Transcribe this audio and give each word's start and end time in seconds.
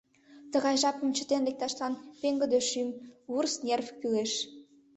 Тыгай 0.51 0.75
жапым 0.83 1.09
чытен 1.17 1.41
лекташлан 1.47 1.93
пеҥгыде 2.21 2.59
шӱм, 2.69 2.89
вурс 3.31 3.53
нерв 3.65 3.87
кӱлеш. 3.99 4.31